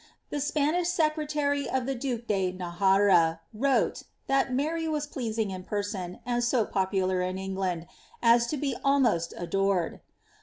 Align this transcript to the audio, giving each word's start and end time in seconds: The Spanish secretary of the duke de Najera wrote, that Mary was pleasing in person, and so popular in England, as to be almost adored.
The 0.31 0.39
Spanish 0.39 0.87
secretary 0.87 1.69
of 1.69 1.85
the 1.85 1.93
duke 1.93 2.25
de 2.25 2.51
Najera 2.51 3.37
wrote, 3.53 4.01
that 4.25 4.51
Mary 4.51 4.87
was 4.87 5.05
pleasing 5.05 5.51
in 5.51 5.63
person, 5.63 6.21
and 6.25 6.43
so 6.43 6.65
popular 6.65 7.21
in 7.21 7.37
England, 7.37 7.85
as 8.19 8.47
to 8.47 8.57
be 8.57 8.75
almost 8.83 9.31
adored. 9.37 10.01